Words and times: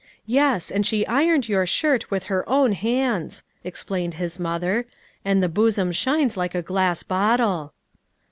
"Yes; 0.25 0.71
and 0.71 0.83
she 0.83 1.05
ironed 1.05 1.47
your 1.47 1.67
shirt 1.67 2.09
with 2.09 2.23
her 2.23 2.43
own 2.49 2.71
hands," 2.71 3.43
explained 3.63 4.15
his 4.15 4.39
mother," 4.39 4.87
and 5.23 5.43
the 5.43 5.47
bosom 5.47 5.91
shines 5.91 6.35
like 6.35 6.55
a 6.55 6.63
glass 6.63 7.03
bottle." 7.03 7.75